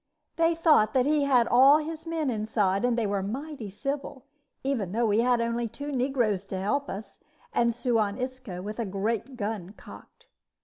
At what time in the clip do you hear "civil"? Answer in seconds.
3.69-4.25